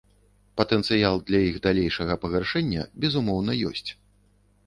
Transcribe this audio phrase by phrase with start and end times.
[0.59, 3.89] Патэнцыял для іх далейшага пагаршэння, безумоўна, ёсць.